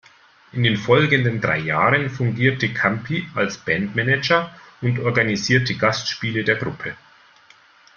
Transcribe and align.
In 0.53 0.63
den 0.63 0.77
folgenden 0.77 1.41
drei 1.41 1.59
Jahren 1.59 2.09
fungierte 2.09 2.73
Campi 2.73 3.29
als 3.35 3.59
Bandmanager 3.59 4.51
und 4.81 4.97
organisierte 4.97 5.75
Gastspiele 5.77 6.43
der 6.43 6.55
Gruppe. 6.55 6.95